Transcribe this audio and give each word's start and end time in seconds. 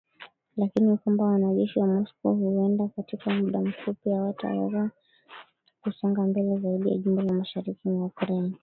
Lakini 0.57 0.97
kwamba 0.97 1.23
wanajeshi 1.23 1.79
wa 1.79 1.87
Moscow 1.87 2.33
huwenda 2.35 2.87
katika 2.95 3.29
muda 3.29 3.61
mfupi 3.61 4.09
hawataweza 4.09 4.89
kusonga 5.81 6.21
mbele 6.21 6.57
zaidi 6.57 6.89
ya 6.91 6.97
jimbo 6.97 7.21
la 7.21 7.33
mashariki 7.33 7.89
mwa 7.89 8.05
Ukraine 8.05 8.53